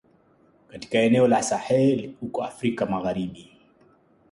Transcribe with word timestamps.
katika 0.71 0.99
eneo 0.99 1.27
la 1.27 1.43
Sahel 1.43 2.13
huko 2.19 2.43
Afrika 2.43 2.85
magharibi 2.85 3.57